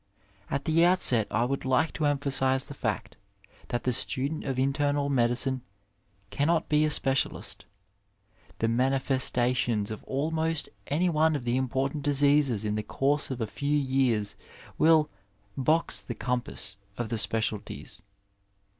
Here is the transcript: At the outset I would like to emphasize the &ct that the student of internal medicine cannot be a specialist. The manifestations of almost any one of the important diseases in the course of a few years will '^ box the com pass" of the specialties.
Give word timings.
At 0.49 0.65
the 0.65 0.83
outset 0.83 1.27
I 1.29 1.45
would 1.45 1.63
like 1.63 1.93
to 1.93 2.05
emphasize 2.05 2.63
the 2.63 2.73
&ct 2.87 3.17
that 3.67 3.83
the 3.83 3.93
student 3.93 4.45
of 4.45 4.57
internal 4.57 5.09
medicine 5.09 5.61
cannot 6.31 6.67
be 6.67 6.83
a 6.85 6.89
specialist. 6.89 7.65
The 8.57 8.67
manifestations 8.67 9.91
of 9.91 10.03
almost 10.05 10.69
any 10.87 11.07
one 11.07 11.35
of 11.35 11.43
the 11.45 11.55
important 11.55 12.01
diseases 12.01 12.65
in 12.65 12.73
the 12.73 12.81
course 12.81 13.29
of 13.29 13.41
a 13.41 13.45
few 13.45 13.77
years 13.77 14.35
will 14.79 15.03
'^ 15.57 15.63
box 15.63 15.99
the 16.01 16.15
com 16.15 16.41
pass" 16.41 16.77
of 16.97 17.09
the 17.09 17.19
specialties. 17.19 18.01